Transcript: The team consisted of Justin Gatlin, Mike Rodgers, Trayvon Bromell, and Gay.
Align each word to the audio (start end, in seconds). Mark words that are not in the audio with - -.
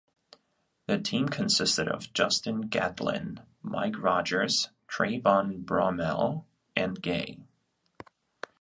The 0.87 0.97
team 0.97 1.29
consisted 1.29 1.87
of 1.87 2.11
Justin 2.11 2.61
Gatlin, 2.61 3.39
Mike 3.61 4.01
Rodgers, 4.01 4.69
Trayvon 4.87 5.63
Bromell, 5.63 6.45
and 6.75 6.99
Gay. 6.99 7.43